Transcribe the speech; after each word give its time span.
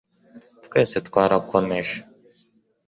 Twese 0.65 0.97
twarakomeje 1.07 1.97